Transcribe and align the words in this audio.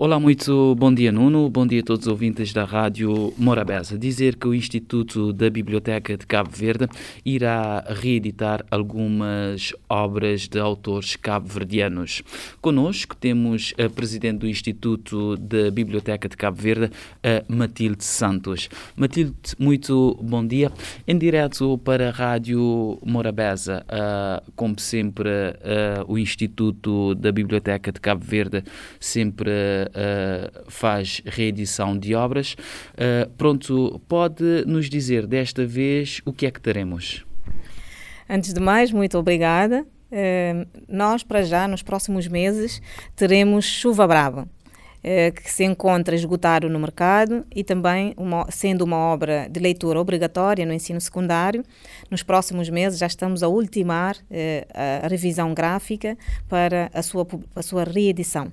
Olá, 0.00 0.20
muito 0.20 0.76
bom 0.76 0.94
dia, 0.94 1.10
Nuno. 1.10 1.50
Bom 1.50 1.66
dia 1.66 1.80
a 1.80 1.82
todos 1.82 2.06
os 2.06 2.12
ouvintes 2.12 2.52
da 2.52 2.64
Rádio 2.64 3.34
Morabeza. 3.36 3.98
Dizer 3.98 4.36
que 4.36 4.46
o 4.46 4.54
Instituto 4.54 5.32
da 5.32 5.50
Biblioteca 5.50 6.16
de 6.16 6.24
Cabo 6.24 6.50
Verde 6.54 6.86
irá 7.24 7.84
reeditar 8.00 8.64
algumas 8.70 9.72
obras 9.88 10.46
de 10.46 10.60
autores 10.60 11.16
cabo-verdianos. 11.16 12.22
Conosco 12.60 13.16
temos 13.16 13.74
a 13.76 13.90
Presidente 13.90 14.38
do 14.38 14.46
Instituto 14.46 15.36
da 15.36 15.68
Biblioteca 15.68 16.28
de 16.28 16.36
Cabo 16.36 16.56
Verde, 16.56 16.92
Matilde 17.48 18.04
Santos. 18.04 18.68
Matilde, 18.94 19.34
muito 19.58 20.16
bom 20.22 20.46
dia. 20.46 20.70
Em 21.08 21.18
direto 21.18 21.76
para 21.76 22.10
a 22.10 22.12
Rádio 22.12 23.00
Morabeza, 23.04 23.84
como 24.54 24.78
sempre, 24.78 25.28
o 26.06 26.16
Instituto 26.16 27.16
da 27.16 27.32
Biblioteca 27.32 27.90
de 27.90 27.98
Cabo 27.98 28.24
Verde 28.24 28.62
sempre 29.00 29.87
uh, 29.88 30.64
faz 30.70 31.22
reedição 31.24 31.96
de 31.96 32.14
obras. 32.14 32.54
Uh, 32.94 33.28
pronto, 33.36 34.00
pode 34.08 34.64
nos 34.66 34.88
dizer 34.88 35.26
desta 35.26 35.66
vez 35.66 36.20
o 36.24 36.32
que 36.32 36.46
é 36.46 36.50
que 36.50 36.60
teremos? 36.60 37.24
Antes 38.28 38.52
de 38.52 38.60
mais, 38.60 38.92
muito 38.92 39.18
obrigada. 39.18 39.86
Uh, 40.10 40.66
nós, 40.88 41.22
para 41.22 41.42
já, 41.42 41.66
nos 41.66 41.82
próximos 41.82 42.28
meses, 42.28 42.80
teremos 43.16 43.64
Chuva 43.64 44.06
Brava. 44.06 44.48
Que 45.00 45.50
se 45.50 45.64
encontra 45.64 46.14
esgotado 46.14 46.68
no 46.68 46.78
mercado 46.78 47.46
e 47.54 47.62
também 47.62 48.12
uma, 48.16 48.50
sendo 48.50 48.82
uma 48.82 48.96
obra 48.96 49.48
de 49.48 49.58
leitura 49.58 49.98
obrigatória 49.98 50.66
no 50.66 50.72
ensino 50.72 51.00
secundário. 51.00 51.64
Nos 52.10 52.22
próximos 52.22 52.68
meses 52.68 52.98
já 52.98 53.06
estamos 53.06 53.42
a 53.42 53.48
ultimar 53.48 54.16
a 54.74 55.06
revisão 55.06 55.54
gráfica 55.54 56.18
para 56.48 56.90
a 56.92 57.00
sua, 57.00 57.26
a 57.54 57.62
sua 57.62 57.84
reedição. 57.84 58.52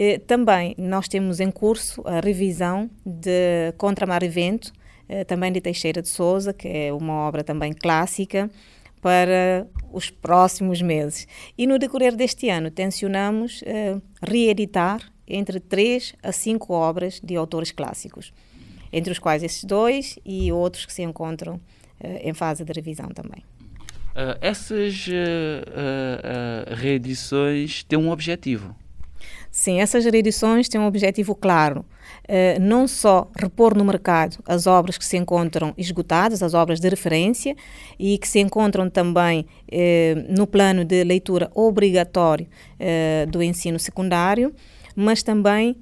Eh, 0.00 0.20
também 0.20 0.76
nós 0.78 1.08
temos 1.08 1.40
em 1.40 1.50
curso 1.50 2.00
a 2.06 2.20
revisão 2.20 2.88
de 3.04 3.72
Contra 3.76 4.06
Mar 4.06 4.22
e 4.22 4.28
Vento, 4.28 4.72
eh, 5.08 5.24
também 5.24 5.50
de 5.50 5.60
Teixeira 5.60 6.00
de 6.00 6.08
Souza, 6.08 6.52
que 6.52 6.68
é 6.68 6.92
uma 6.92 7.14
obra 7.14 7.42
também 7.42 7.72
clássica, 7.72 8.48
para 9.02 9.66
os 9.92 10.08
próximos 10.08 10.80
meses. 10.80 11.26
E 11.56 11.66
no 11.66 11.80
decorrer 11.80 12.14
deste 12.14 12.48
ano, 12.48 12.70
tencionamos 12.70 13.60
eh, 13.66 13.96
reeditar 14.22 15.02
entre 15.26 15.58
três 15.58 16.14
a 16.22 16.30
cinco 16.30 16.74
obras 16.74 17.20
de 17.20 17.34
autores 17.34 17.72
clássicos, 17.72 18.32
entre 18.92 19.10
os 19.10 19.18
quais 19.18 19.42
esses 19.42 19.64
dois 19.64 20.16
e 20.24 20.52
outros 20.52 20.86
que 20.86 20.92
se 20.92 21.02
encontram 21.02 21.60
em 22.22 22.32
fase 22.32 22.64
de 22.64 22.72
revisão 22.72 23.08
também. 23.08 23.42
Uh, 24.10 24.38
essas 24.40 25.08
uh, 25.08 25.10
uh, 25.10 26.74
reedições 26.76 27.82
têm 27.82 27.98
um 27.98 28.10
objetivo. 28.10 28.74
Sim, 29.58 29.80
essas 29.80 30.04
reedições 30.04 30.68
têm 30.68 30.80
um 30.80 30.86
objetivo 30.86 31.34
claro. 31.34 31.84
Uh, 32.28 32.60
não 32.60 32.86
só 32.86 33.28
repor 33.36 33.76
no 33.76 33.84
mercado 33.84 34.38
as 34.46 34.68
obras 34.68 34.96
que 34.96 35.04
se 35.04 35.16
encontram 35.16 35.74
esgotadas, 35.76 36.44
as 36.44 36.54
obras 36.54 36.78
de 36.78 36.88
referência, 36.88 37.56
e 37.98 38.18
que 38.18 38.28
se 38.28 38.38
encontram 38.38 38.88
também 38.88 39.40
uh, 39.40 40.32
no 40.32 40.46
plano 40.46 40.84
de 40.84 41.02
leitura 41.02 41.50
obrigatório 41.56 42.46
uh, 42.46 43.28
do 43.28 43.42
ensino 43.42 43.80
secundário, 43.80 44.54
mas 44.94 45.24
também 45.24 45.76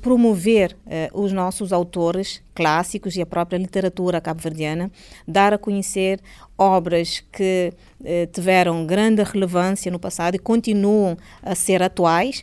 promover 0.00 0.74
os 1.12 1.30
nossos 1.30 1.74
autores 1.74 2.42
clássicos 2.54 3.14
e 3.16 3.20
a 3.20 3.26
própria 3.26 3.58
literatura 3.58 4.18
cabo-verdiana, 4.18 4.90
dar 5.28 5.52
a 5.52 5.58
conhecer 5.58 6.18
obras 6.56 7.22
que 7.30 7.70
tiveram 8.32 8.86
grande 8.86 9.22
relevância 9.22 9.92
no 9.92 9.98
passado 9.98 10.36
e 10.36 10.38
continuam 10.38 11.18
a 11.42 11.54
ser 11.54 11.82
atuais 11.82 12.42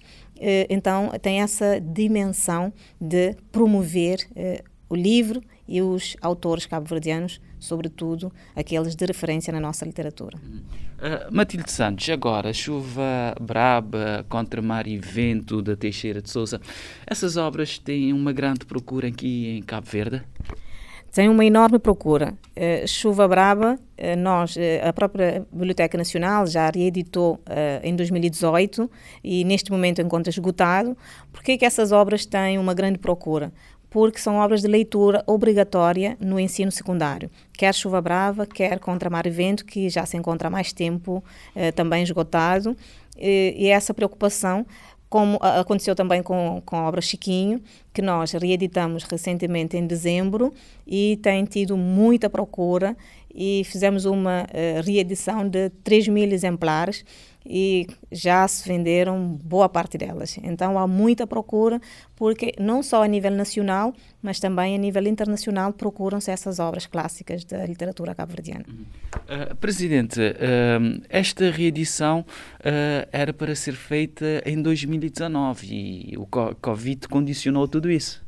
então 0.69 1.09
tem 1.21 1.41
essa 1.41 1.79
dimensão 1.79 2.71
de 2.99 3.35
promover 3.51 4.25
eh, 4.35 4.63
o 4.89 4.95
livro 4.95 5.41
e 5.67 5.81
os 5.81 6.17
autores 6.19 6.65
cabo-verdianos, 6.65 7.39
sobretudo 7.59 8.33
aqueles 8.55 8.95
de 8.95 9.05
referência 9.05 9.53
na 9.53 9.59
nossa 9.59 9.85
literatura. 9.85 10.38
Uh, 10.38 11.31
Matilde 11.33 11.72
Santos, 11.72 12.09
agora, 12.09 12.51
Chuva 12.51 13.35
Braba, 13.39 14.25
Contra 14.28 14.61
Mar 14.61 14.88
e 14.88 14.97
Vento, 14.97 15.61
da 15.61 15.75
Teixeira 15.75 16.22
de 16.22 16.29
Souza, 16.29 16.59
essas 17.05 17.38
obras 17.38 17.78
têm 17.78 18.11
uma 18.11 18.33
grande 18.33 18.66
procura 18.66 19.07
aqui 19.07 19.57
em 19.57 19.61
Cabo 19.61 19.88
Verde? 19.88 20.23
Tem 21.12 21.30
uma 21.30 21.44
enorme 21.44 21.80
procura. 21.80 22.34
Uh, 22.56 22.88
Chuva 22.88 23.28
Braba, 23.28 23.75
uh, 23.75 24.18
nós, 24.18 24.56
uh, 24.56 24.59
a 24.88 24.94
própria 24.94 25.46
Biblioteca 25.52 25.97
Nacional 25.97 26.46
já 26.46 26.70
reeditou 26.70 27.40
em 27.84 27.96
2018 27.96 28.90
e 29.24 29.44
neste 29.44 29.72
momento 29.72 30.02
encontra 30.02 30.30
esgotado. 30.30 30.96
Por 31.31 31.42
que, 31.42 31.58
essas 31.66 31.92
obras 31.92 32.25
têm 32.25 32.58
uma 32.58 32.74
grande 32.74 33.00
procura? 33.00 33.52
Porque 33.90 34.20
são 34.20 34.36
obras 34.36 34.62
de 34.62 34.68
leitura 34.68 35.24
obrigatória 35.25 36.16
no 36.20 36.40
ensino 36.40 36.72
secundário. 36.72 37.30
Quer 37.53 37.74
Chuva 37.74 38.00
Brava, 38.00 38.46
quer 38.46 38.80
Contra 38.80 39.09
Mar 39.09 39.26
e 39.26 39.31
Vento, 39.31 39.66
que 39.66 39.90
já 39.90 40.06
se 40.06 40.16
encontra 40.16 40.47
há 40.47 40.52
mais 40.52 40.72
tempo 40.72 41.24
também 41.76 42.03
esgotado. 42.03 42.78
e 43.18 43.68
essa 43.68 43.91
preocupação 43.91 44.64
como 45.09 45.40
aconteceu 45.42 45.96
também 45.96 46.22
com, 46.22 46.62
com 46.64 46.75
a 46.75 46.88
obra 46.88 47.02
Chiquinho, 47.02 47.59
que 47.92 48.02
nós 48.02 48.31
reeditamos 48.31 49.03
recentemente 49.03 49.75
em 49.75 49.88
dezembro 49.88 50.53
e 50.86 51.18
tem 51.24 51.44
tido 51.46 51.75
muita 51.75 52.30
procura 52.30 52.96
e 53.34 53.64
fizemos 53.66 54.06
uma 54.06 54.44
uh, 54.44 54.81
reedição 54.86 55.47
de 55.47 55.70
3 55.84 56.08
mil 56.09 56.31
exemplares 56.31 57.03
e 57.49 57.87
já 58.11 58.47
se 58.47 58.67
venderam 58.67 59.39
boa 59.43 59.67
parte 59.67 59.97
delas. 59.97 60.37
Então 60.43 60.77
há 60.77 60.87
muita 60.87 61.25
procura, 61.25 61.81
porque 62.15 62.53
não 62.59 62.83
só 62.83 63.03
a 63.03 63.07
nível 63.07 63.31
nacional, 63.31 63.93
mas 64.21 64.39
também 64.39 64.75
a 64.75 64.77
nível 64.77 65.07
internacional 65.07 65.73
procuram-se 65.73 66.29
essas 66.29 66.59
obras 66.59 66.85
clássicas 66.85 67.43
da 67.43 67.65
literatura 67.65 68.13
cabo-verdiana. 68.13 68.65
Uh, 68.69 69.55
Presidente, 69.55 70.19
uh, 70.19 71.01
esta 71.09 71.49
reedição 71.49 72.19
uh, 72.59 73.07
era 73.11 73.33
para 73.33 73.55
ser 73.55 73.73
feita 73.73 74.43
em 74.45 74.61
2019 74.61 75.67
e 75.67 76.17
o 76.17 76.27
Covid 76.27 77.07
condicionou 77.07 77.67
tudo 77.67 77.89
isso 77.89 78.23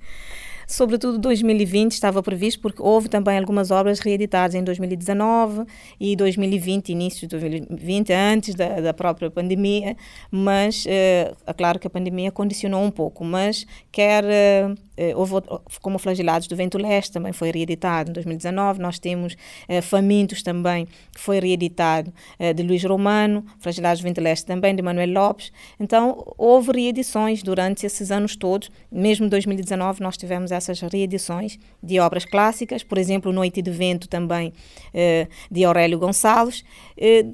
sobretudo 0.71 1.17
2020 1.19 1.91
estava 1.91 2.23
previsto 2.23 2.61
porque 2.61 2.81
houve 2.81 3.09
também 3.09 3.37
algumas 3.37 3.71
obras 3.71 3.99
reeditadas 3.99 4.55
em 4.55 4.63
2019 4.63 5.65
e 5.99 6.15
2020, 6.15 6.89
início 6.89 7.27
de 7.27 7.37
2020, 7.37 8.13
antes 8.13 8.55
da, 8.55 8.79
da 8.79 8.93
própria 8.93 9.29
pandemia, 9.29 9.95
mas 10.29 10.85
é 10.87 11.33
claro 11.57 11.79
que 11.79 11.87
a 11.87 11.89
pandemia 11.89 12.31
condicionou 12.31 12.83
um 12.83 12.91
pouco, 12.91 13.23
mas 13.23 13.65
quer 13.91 14.23
eh, 14.25 14.73
eh, 15.01 15.15
houve 15.15 15.33
como 15.81 15.97
Flagelados 15.97 16.47
do 16.47 16.55
Vento 16.55 16.77
Leste, 16.77 17.13
também 17.13 17.33
foi 17.33 17.49
reeditado 17.49 18.11
em 18.11 18.13
2019. 18.13 18.79
Nós 18.79 18.99
temos 18.99 19.35
eh, 19.67 19.81
Famintos 19.81 20.43
também, 20.43 20.85
que 20.85 21.19
foi 21.19 21.39
reeditado 21.39 22.13
eh, 22.38 22.53
de 22.53 22.61
Luís 22.61 22.83
Romano, 22.83 23.43
Flagelados 23.59 24.01
do 24.01 24.03
Vento 24.03 24.21
Leste 24.21 24.45
também 24.45 24.75
de 24.75 24.81
Manuel 24.83 25.11
Lopes. 25.11 25.51
Então, 25.79 26.23
houve 26.38 26.71
reedições 26.71 27.41
durante 27.41 27.83
esses 27.83 28.11
anos 28.11 28.35
todos. 28.35 28.69
Mesmo 28.91 29.25
em 29.25 29.29
2019 29.29 30.01
nós 30.01 30.17
tivemos 30.17 30.51
essas 30.69 30.91
reedições 30.91 31.59
de 31.81 31.99
obras 31.99 32.25
clássicas, 32.25 32.83
por 32.83 32.97
exemplo, 32.97 33.31
Noite 33.31 33.61
de 33.61 33.72
Vento 33.72 34.07
também 34.07 34.53
de 35.49 35.63
Aurélio 35.63 35.97
Gonçalves. 35.99 36.63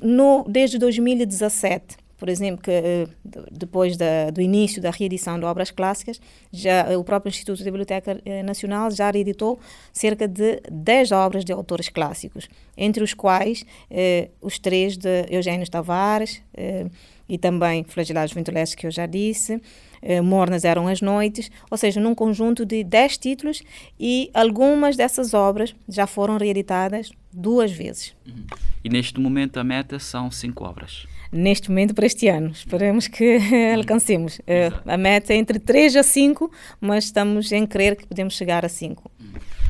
no, 0.01 0.45
desde 0.47 0.77
2017 0.77 2.07
por 2.17 2.29
exemplo, 2.29 2.63
que 2.63 2.71
eh, 2.71 3.07
depois 3.51 3.95
da, 3.95 4.31
do 4.31 4.41
início 4.41 4.81
da 4.81 4.89
reedição 4.89 5.39
de 5.39 5.45
obras 5.45 5.69
clássicas, 5.69 6.19
já 6.51 6.97
o 6.97 7.03
próprio 7.03 7.29
Instituto 7.29 7.59
de 7.59 7.65
Biblioteca 7.65 8.19
eh, 8.25 8.41
Nacional 8.41 8.89
já 8.89 9.11
reeditou 9.11 9.59
cerca 9.93 10.27
de 10.27 10.59
10 10.69 11.11
obras 11.11 11.45
de 11.45 11.53
autores 11.53 11.89
clássicos, 11.89 12.49
entre 12.75 13.03
os 13.03 13.13
quais 13.13 13.65
eh, 13.89 14.29
os 14.41 14.57
três 14.57 14.97
de 14.97 15.25
Eugênio 15.29 15.69
Tavares 15.69 16.41
eh, 16.55 16.87
e 17.27 17.37
também 17.37 17.83
Flagelados 17.83 18.33
Venturescos, 18.33 18.75
que 18.75 18.87
eu 18.87 18.91
já 18.91 19.05
disse, 19.05 19.61
eh, 20.01 20.21
Mornas 20.21 20.63
eram 20.63 20.87
as 20.87 21.01
noites, 21.01 21.51
ou 21.69 21.77
seja, 21.77 21.99
num 21.99 22.15
conjunto 22.15 22.65
de 22.65 22.83
10 22.83 23.17
títulos 23.17 23.61
e 23.99 24.29
algumas 24.33 24.95
dessas 24.95 25.33
obras 25.33 25.75
já 25.87 26.07
foram 26.07 26.37
reeditadas 26.37 27.11
duas 27.33 27.71
vezes. 27.71 28.15
Uhum. 28.25 28.45
E 28.83 28.89
neste 28.89 29.19
momento 29.19 29.57
a 29.57 29.63
meta 29.63 29.99
são 29.99 30.31
cinco 30.31 30.63
obras? 30.63 31.05
neste 31.31 31.69
momento 31.69 31.93
para 31.93 32.05
este 32.05 32.27
ano. 32.27 32.51
Esperemos 32.51 33.07
que 33.07 33.37
alcancemos. 33.75 34.39
Uh, 34.39 34.81
a 34.85 34.97
meta 34.97 35.33
é 35.33 35.37
entre 35.37 35.59
3 35.59 35.95
a 35.97 36.03
5, 36.03 36.51
mas 36.79 37.05
estamos 37.05 37.51
em 37.51 37.65
crer 37.65 37.95
que 37.95 38.05
podemos 38.05 38.35
chegar 38.35 38.65
a 38.65 38.69
5. 38.69 39.11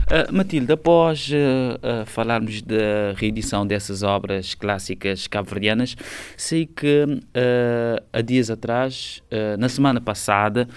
Uh, 0.08 0.34
Matilde, 0.34 0.72
após 0.72 1.30
uh, 1.30 1.34
uh, 1.34 2.06
falarmos 2.06 2.62
da 2.62 3.12
reedição 3.18 3.68
dessas 3.68 4.04
obras 4.04 4.56
clássicas 4.56 5.28
cabo-verdianas, 5.28 5.98
sei 6.38 6.66
que 6.66 7.04
há 8.14 8.22
dias 8.22 8.50
atrás, 8.50 9.22
na 9.60 9.68
semana 9.68 10.00
passada, 10.00 10.68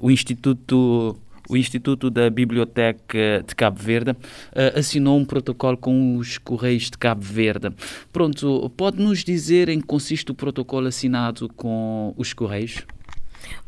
o 0.00 0.10
Instituto 0.10 1.16
o 1.48 1.56
Instituto 1.56 2.10
da 2.10 2.28
Biblioteca 2.28 3.44
de 3.46 3.54
Cabo 3.54 3.78
Verde 3.78 4.10
uh, 4.10 4.78
assinou 4.78 5.16
um 5.16 5.24
protocolo 5.24 5.76
com 5.76 6.16
os 6.16 6.38
Correios 6.38 6.90
de 6.90 6.98
Cabo 6.98 7.22
Verde. 7.22 7.70
Pronto, 8.12 8.68
pode 8.76 9.00
nos 9.00 9.22
dizer 9.22 9.68
em 9.68 9.80
que 9.80 9.86
consiste 9.86 10.30
o 10.32 10.34
protocolo 10.34 10.88
assinado 10.88 11.48
com 11.50 12.12
os 12.16 12.32
Correios? 12.32 12.84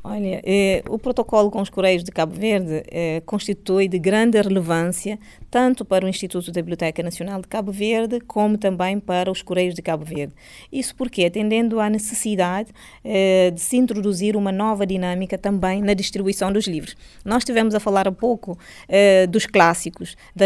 Olha, 0.02 0.40
eh, 0.44 0.82
o 0.88 0.98
protocolo 0.98 1.50
com 1.50 1.60
os 1.60 1.68
Correios 1.68 2.04
de 2.04 2.10
Cabo 2.10 2.34
Verde 2.34 2.82
eh, 2.90 3.22
constitui 3.26 3.88
de 3.88 3.98
grande 3.98 4.40
relevância 4.40 5.18
tanto 5.50 5.84
para 5.84 6.04
o 6.04 6.08
Instituto 6.08 6.52
da 6.52 6.60
Biblioteca 6.60 7.02
Nacional 7.02 7.40
de 7.40 7.48
Cabo 7.48 7.72
Verde 7.72 8.20
como 8.20 8.58
também 8.58 9.00
para 9.00 9.30
os 9.30 9.42
Correios 9.42 9.74
de 9.74 9.82
Cabo 9.82 10.04
Verde. 10.04 10.34
Isso 10.70 10.94
porque, 10.94 11.24
atendendo 11.24 11.80
à 11.80 11.88
necessidade 11.88 12.70
eh, 13.04 13.50
de 13.54 13.60
se 13.60 13.76
introduzir 13.76 14.36
uma 14.36 14.52
nova 14.52 14.86
dinâmica 14.86 15.38
também 15.38 15.82
na 15.82 15.94
distribuição 15.94 16.52
dos 16.52 16.66
livros. 16.66 16.96
Nós 17.24 17.44
tivemos 17.44 17.74
a 17.74 17.80
falar 17.80 18.06
há 18.06 18.12
pouco 18.12 18.58
eh, 18.88 19.26
dos 19.26 19.46
clássicos, 19.46 20.16
da, 20.34 20.44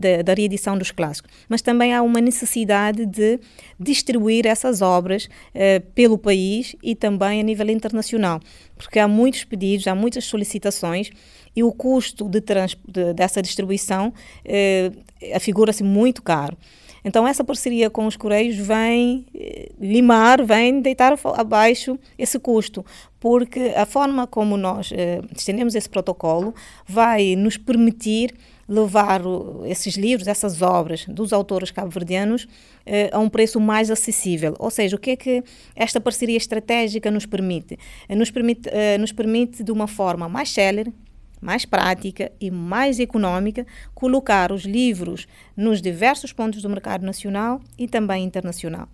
da, 0.00 0.22
da 0.22 0.34
reedição 0.34 0.76
dos 0.76 0.90
clássicos, 0.90 1.30
mas 1.48 1.62
também 1.62 1.94
há 1.94 2.02
uma 2.02 2.20
necessidade 2.20 3.06
de 3.06 3.40
distribuir 3.78 4.46
essas 4.46 4.82
obras 4.82 5.28
eh, 5.54 5.80
pelo 5.94 6.18
país 6.18 6.76
e 6.82 6.94
também 6.94 7.40
a 7.40 7.42
nível 7.42 7.68
internacional 7.70 8.40
porque 8.76 8.98
há 8.98 9.08
muitos 9.08 9.44
pedidos, 9.44 9.86
há 9.86 9.94
muitas 9.94 10.24
solicitações 10.24 11.10
e 11.54 11.62
o 11.62 11.72
custo 11.72 12.28
de 12.28 12.42
de, 12.88 13.12
dessa 13.14 13.40
distribuição 13.40 14.12
eh, 14.44 14.90
afigura-se 15.34 15.82
muito 15.82 16.22
caro. 16.22 16.56
Então, 17.04 17.28
essa 17.28 17.44
parceria 17.44 17.90
com 17.90 18.06
os 18.06 18.16
Correios 18.16 18.56
vem 18.56 19.26
eh, 19.34 19.70
limar, 19.78 20.42
vem 20.42 20.80
deitar 20.80 21.14
abaixo 21.36 21.98
esse 22.18 22.38
custo, 22.38 22.84
porque 23.20 23.74
a 23.76 23.84
forma 23.84 24.26
como 24.26 24.56
nós 24.56 24.90
eh, 24.90 25.20
estendemos 25.36 25.74
esse 25.74 25.88
protocolo 25.88 26.54
vai 26.86 27.36
nos 27.36 27.58
permitir 27.58 28.34
levar 28.68 29.20
esses 29.66 29.94
livros, 29.94 30.26
essas 30.26 30.62
obras 30.62 31.04
dos 31.06 31.32
autores 31.32 31.70
cabo-verdianos 31.70 32.46
eh, 32.86 33.10
a 33.12 33.18
um 33.18 33.28
preço 33.28 33.60
mais 33.60 33.90
acessível. 33.90 34.54
Ou 34.58 34.70
seja, 34.70 34.96
o 34.96 34.98
que 34.98 35.10
é 35.10 35.16
que 35.16 35.42
esta 35.74 36.00
parceria 36.00 36.36
estratégica 36.36 37.10
nos 37.10 37.26
permite? 37.26 37.78
Eh, 38.08 38.14
nos 38.14 38.30
permite, 38.30 38.68
eh, 38.72 38.98
nos 38.98 39.12
permite 39.12 39.62
de 39.62 39.72
uma 39.72 39.86
forma 39.86 40.28
mais 40.28 40.50
célere, 40.50 40.92
mais 41.40 41.64
prática 41.64 42.32
e 42.40 42.50
mais 42.50 42.98
econômica, 42.98 43.66
colocar 43.94 44.50
os 44.50 44.62
livros 44.62 45.26
nos 45.54 45.82
diversos 45.82 46.32
pontos 46.32 46.62
do 46.62 46.70
mercado 46.70 47.04
nacional 47.04 47.60
e 47.78 47.86
também 47.86 48.24
internacional. 48.24 48.88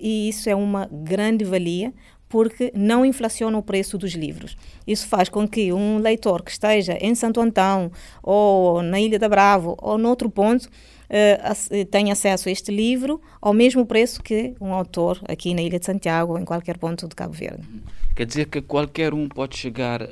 e 0.00 0.30
isso 0.30 0.48
é 0.48 0.54
uma 0.54 0.88
grande 0.90 1.44
valia, 1.44 1.92
porque 2.30 2.72
não 2.72 3.04
inflaciona 3.04 3.58
o 3.58 3.62
preço 3.62 3.98
dos 3.98 4.12
livros. 4.12 4.56
Isso 4.86 5.06
faz 5.08 5.28
com 5.28 5.46
que 5.46 5.72
um 5.72 5.98
leitor 5.98 6.42
que 6.42 6.52
esteja 6.52 6.96
em 7.00 7.12
Santo 7.14 7.40
Antão, 7.40 7.90
ou 8.22 8.80
na 8.82 9.00
Ilha 9.00 9.18
da 9.18 9.28
Bravo, 9.28 9.76
ou 9.82 9.98
noutro 9.98 10.30
ponto, 10.30 10.66
uh, 10.66 11.84
tenha 11.90 12.12
acesso 12.12 12.48
a 12.48 12.52
este 12.52 12.70
livro 12.70 13.20
ao 13.42 13.52
mesmo 13.52 13.84
preço 13.84 14.22
que 14.22 14.54
um 14.60 14.72
autor 14.72 15.20
aqui 15.28 15.52
na 15.52 15.60
Ilha 15.60 15.80
de 15.80 15.84
Santiago 15.84 16.34
ou 16.34 16.38
em 16.38 16.44
qualquer 16.44 16.78
ponto 16.78 17.08
de 17.08 17.16
Cabo 17.16 17.34
Verde. 17.34 17.66
Quer 18.14 18.26
dizer 18.26 18.46
que 18.46 18.62
qualquer 18.62 19.12
um 19.12 19.28
pode 19.28 19.56
chegar 19.56 20.00
uh, 20.00 20.06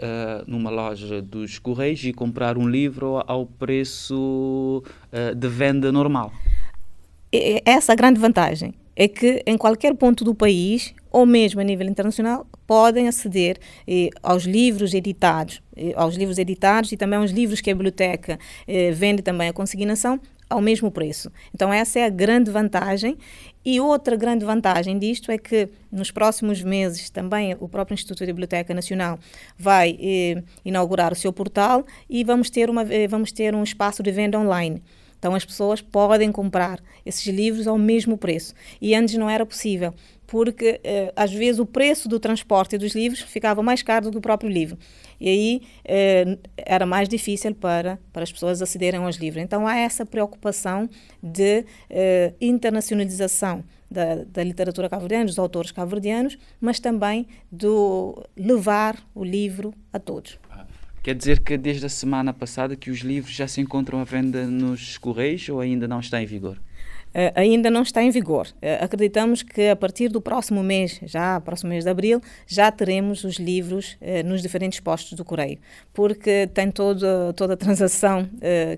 numa 0.44 0.70
loja 0.70 1.22
dos 1.22 1.60
Correios 1.60 2.02
e 2.02 2.12
comprar 2.12 2.58
um 2.58 2.68
livro 2.68 3.22
ao 3.28 3.46
preço 3.46 4.82
uh, 5.12 5.34
de 5.36 5.48
venda 5.48 5.92
normal? 5.92 6.32
Essa 7.64 7.92
é 7.92 7.94
a 7.94 7.96
grande 7.96 8.18
vantagem 8.18 8.74
é 8.98 9.06
que 9.06 9.40
em 9.46 9.56
qualquer 9.56 9.94
ponto 9.94 10.24
do 10.24 10.34
país, 10.34 10.92
ou 11.18 11.26
mesmo 11.26 11.60
a 11.60 11.64
nível 11.64 11.88
internacional, 11.88 12.46
podem 12.64 13.08
aceder 13.08 13.58
eh, 13.88 14.08
aos 14.22 14.44
livros 14.44 14.94
editados, 14.94 15.60
eh, 15.76 15.92
aos 15.96 16.14
livros 16.14 16.38
editados 16.38 16.92
e 16.92 16.96
também 16.96 17.18
aos 17.18 17.32
livros 17.32 17.60
que 17.60 17.70
a 17.70 17.74
biblioteca 17.74 18.38
eh, 18.68 18.92
vende 18.92 19.20
também 19.20 19.48
a 19.48 19.52
consignação 19.52 20.20
ao 20.48 20.60
mesmo 20.60 20.90
preço. 20.92 21.30
Então 21.52 21.72
essa 21.72 21.98
é 21.98 22.04
a 22.04 22.08
grande 22.08 22.52
vantagem 22.52 23.18
e 23.64 23.80
outra 23.80 24.14
grande 24.14 24.44
vantagem 24.44 24.96
disto 24.96 25.32
é 25.32 25.36
que 25.36 25.68
nos 25.90 26.12
próximos 26.12 26.62
meses 26.62 27.10
também 27.10 27.56
o 27.58 27.68
próprio 27.68 27.94
Instituto 27.94 28.20
de 28.20 28.26
Biblioteca 28.26 28.72
Nacional 28.72 29.18
vai 29.58 29.98
eh, 30.00 30.42
inaugurar 30.64 31.12
o 31.12 31.16
seu 31.16 31.32
portal 31.32 31.84
e 32.08 32.22
vamos 32.22 32.48
ter, 32.48 32.70
uma, 32.70 32.82
eh, 32.82 33.08
vamos 33.08 33.32
ter 33.32 33.56
um 33.56 33.64
espaço 33.64 34.04
de 34.04 34.12
venda 34.12 34.38
online. 34.38 34.80
Então 35.18 35.34
as 35.34 35.44
pessoas 35.44 35.82
podem 35.82 36.30
comprar 36.30 36.80
esses 37.04 37.26
livros 37.26 37.66
ao 37.66 37.76
mesmo 37.76 38.16
preço. 38.16 38.54
E 38.80 38.94
antes 38.94 39.16
não 39.16 39.28
era 39.28 39.44
possível, 39.44 39.92
porque 40.28 40.78
eh, 40.84 41.10
às 41.16 41.32
vezes 41.32 41.58
o 41.58 41.64
preço 41.64 42.06
do 42.06 42.20
transporte 42.20 42.76
dos 42.76 42.94
livros 42.94 43.22
ficava 43.22 43.62
mais 43.62 43.82
caro 43.82 44.04
do 44.04 44.10
que 44.12 44.18
o 44.18 44.20
próprio 44.20 44.48
livro. 44.48 44.78
E 45.18 45.26
aí 45.26 45.62
eh, 45.86 46.38
era 46.54 46.84
mais 46.84 47.08
difícil 47.08 47.54
para, 47.54 47.98
para 48.12 48.22
as 48.22 48.30
pessoas 48.30 48.60
acederem 48.60 49.00
aos 49.00 49.16
livros. 49.16 49.42
Então 49.42 49.66
há 49.66 49.76
essa 49.76 50.04
preocupação 50.04 50.88
de 51.22 51.64
eh, 51.88 52.34
internacionalização 52.42 53.64
da, 53.90 54.16
da 54.16 54.44
literatura 54.44 54.86
cabo-verdiana, 54.90 55.24
dos 55.24 55.38
autores 55.38 55.72
cabo-verdianos, 55.72 56.36
mas 56.60 56.78
também 56.78 57.26
do 57.50 58.22
levar 58.36 59.02
o 59.14 59.24
livro 59.24 59.72
a 59.90 59.98
todos. 59.98 60.38
Quer 61.02 61.14
dizer 61.14 61.40
que 61.40 61.56
desde 61.56 61.86
a 61.86 61.88
semana 61.88 62.34
passada 62.34 62.76
que 62.76 62.90
os 62.90 62.98
livros 62.98 63.34
já 63.34 63.48
se 63.48 63.62
encontram 63.62 63.98
à 63.98 64.04
venda 64.04 64.46
nos 64.46 64.98
correios 64.98 65.48
ou 65.48 65.58
ainda 65.58 65.88
não 65.88 66.00
está 66.00 66.22
em 66.22 66.26
vigor? 66.26 66.60
Uh, 67.18 67.34
ainda 67.34 67.68
não 67.68 67.82
está 67.82 68.00
em 68.00 68.10
vigor. 68.10 68.46
Uh, 68.46 68.84
acreditamos 68.84 69.42
que 69.42 69.66
a 69.70 69.74
partir 69.74 70.08
do 70.08 70.20
próximo 70.20 70.62
mês, 70.62 71.00
já 71.02 71.40
próximo 71.40 71.70
mês 71.70 71.82
de 71.82 71.90
abril, 71.90 72.20
já 72.46 72.70
teremos 72.70 73.24
os 73.24 73.38
livros 73.38 73.98
uh, 74.00 74.24
nos 74.24 74.40
diferentes 74.40 74.78
postos 74.78 75.14
do 75.14 75.24
Correio, 75.24 75.58
porque 75.92 76.46
tem 76.54 76.70
todo, 76.70 77.04
toda 77.34 77.54
a 77.54 77.56
transação 77.56 78.28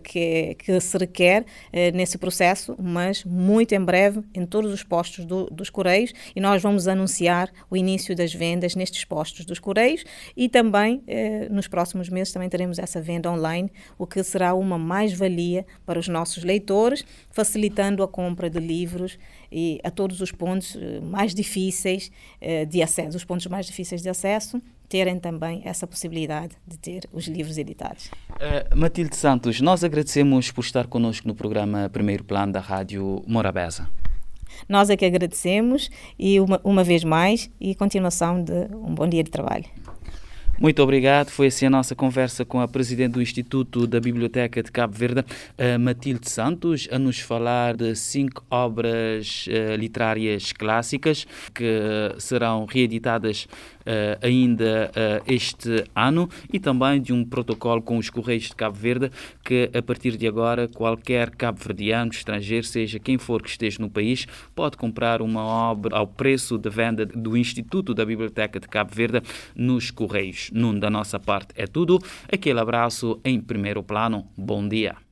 que, 0.03 0.19
é, 0.19 0.55
que 0.55 0.81
se 0.81 0.97
requer 0.97 1.45
nesse 1.93 2.17
processo, 2.17 2.75
mas 2.81 3.25
muito 3.25 3.75
em 3.75 3.85
breve 3.85 4.23
em 4.35 4.47
todos 4.47 4.73
os 4.73 4.83
postos 4.83 5.25
do, 5.25 5.47
dos 5.51 5.69
Correios 5.69 6.13
e 6.35 6.41
nós 6.41 6.63
vamos 6.63 6.89
anunciar 6.89 7.51
o 7.71 7.77
início 7.77 8.17
das 8.17 8.33
vendas 8.33 8.75
nestes 8.75 9.05
postos 9.05 9.45
dos 9.45 9.59
Correios 9.59 10.05
e 10.37 10.49
também 10.49 11.03
nos 11.51 11.69
próximos 11.69 12.09
meses 12.09 12.33
também 12.33 12.49
teremos 12.49 12.79
essa 12.79 13.01
venda 13.01 13.31
online, 13.31 13.71
o 13.99 14.07
que 14.07 14.23
será 14.23 14.55
uma 14.55 14.79
mais-valia 14.79 15.67
para 15.85 15.99
os 15.99 16.09
nossos 16.09 16.43
leitores, 16.43 17.05
facilitando 17.31 18.03
a 18.03 18.09
compra 18.09 18.30
de 18.35 18.59
livros 18.59 19.19
e 19.51 19.81
a 19.83 19.91
todos 19.91 20.21
os 20.21 20.33
pontos 20.33 20.77
eh, 20.77 21.01
mais 21.01 21.35
difíceis 21.35 22.11
eh, 22.41 22.65
de 22.65 22.83
acesso, 22.83 23.17
os 23.17 23.25
pontos 23.25 23.47
mais 23.47 23.67
difíceis 23.67 24.03
de 24.03 24.09
acesso, 24.09 24.61
terem 24.89 25.19
também 25.21 25.63
essa 25.65 25.87
possibilidade 25.87 26.57
de 26.67 26.77
ter 26.77 27.09
os 27.13 27.27
livros 27.29 27.57
editados. 27.57 28.11
Uh, 28.31 28.77
Matilde 28.77 29.15
Santos, 29.15 29.61
nós 29.61 29.85
agradecemos 29.85 30.51
por 30.51 30.63
estar 30.63 30.89
conosco 30.89 31.29
no 31.29 31.35
programa 31.35 31.89
Primeiro 31.89 32.25
Plano 32.25 32.53
da 32.53 32.61
Rádio 32.61 33.23
Morabeza. 33.27 33.89
Nós 34.69 34.91
é 34.91 34.97
que 34.97 35.05
agradecemos 35.05 35.91
e 36.19 36.41
uma, 36.41 36.61
uma 36.65 36.83
vez 36.83 37.05
mais 37.05 37.49
e 37.61 37.75
continuação 37.75 38.43
de 38.43 38.69
um 38.75 38.95
bom 38.95 39.07
dia 39.07 39.23
de 39.23 39.31
trabalho. 39.31 39.65
Muito 40.61 40.83
obrigado. 40.83 41.31
Foi 41.31 41.47
assim 41.47 41.65
a 41.65 41.71
nossa 41.71 41.95
conversa 41.95 42.45
com 42.45 42.61
a 42.61 42.69
Presidente 42.69 43.13
do 43.13 43.23
Instituto 43.23 43.87
da 43.87 43.99
Biblioteca 43.99 44.63
de 44.63 44.71
Cabo 44.71 44.95
Verde, 44.95 45.25
Matilde 45.81 46.29
Santos, 46.29 46.87
a 46.93 46.99
nos 46.99 47.19
falar 47.19 47.75
de 47.75 47.95
cinco 47.97 48.45
obras 48.51 49.47
uh, 49.49 49.75
literárias 49.77 50.53
clássicas 50.53 51.27
que 51.55 52.15
serão 52.19 52.67
reeditadas 52.67 53.49
uh, 53.81 54.27
ainda 54.27 54.91
uh, 54.91 55.25
este 55.27 55.85
ano 55.95 56.29
e 56.53 56.59
também 56.59 57.01
de 57.01 57.13
um 57.13 57.25
protocolo 57.25 57.83
com 57.83 57.97
os 57.99 58.11
Correios 58.11 58.45
de 58.45 58.55
Cabo 58.55 58.77
Verde 58.77 59.11
que, 59.45 59.71
a 59.75 59.83
partir 59.83 60.17
de 60.17 60.27
agora, 60.27 60.69
qualquer 60.69 61.31
cabo-verdiano, 61.31 62.11
estrangeiro, 62.11 62.67
seja 62.67 62.99
quem 62.99 63.19
for 63.19 63.43
que 63.43 63.51
esteja 63.51 63.79
no 63.81 63.91
país, 63.91 64.27
pode 64.55 64.77
comprar 64.77 65.23
uma 65.23 65.43
obra 65.43 65.97
ao 65.97 66.07
preço 66.07 66.59
de 66.59 66.71
venda 66.71 67.07
do 67.07 67.37
Instituto 67.37 67.95
da 67.95 68.05
Biblioteca 68.05 68.61
de 68.61 68.69
Cabo 68.69 68.95
Verde 68.95 69.23
nos 69.55 69.91
Correios. 69.91 70.50
Num 70.53 70.79
da 70.79 70.91
nossa 70.91 71.19
parte 71.19 71.53
é 71.57 71.67
tudo. 71.67 71.99
Aquele 72.33 72.61
abraço 72.61 73.21
em 73.25 73.41
primeiro 73.41 73.83
plano. 73.83 74.27
Bom 74.37 74.67
dia. 74.67 75.10